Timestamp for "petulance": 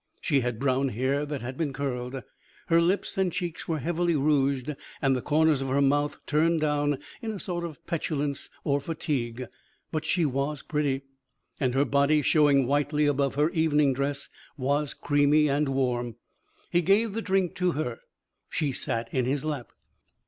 7.85-8.49